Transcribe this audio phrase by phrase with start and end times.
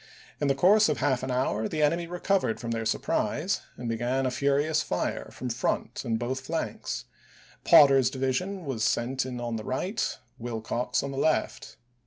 [0.39, 4.25] In the course of half an hour the enemy recovered from their surprise and began
[4.25, 7.05] a furious fire from front and both flanks.
[7.63, 11.77] Potter's division was sent in on the right, Willcox on the left.